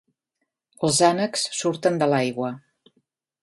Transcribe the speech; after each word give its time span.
Els 0.87 1.01
ànecs 1.09 1.45
surten 1.59 2.03
de 2.03 2.11
l'aigua. 2.13 2.53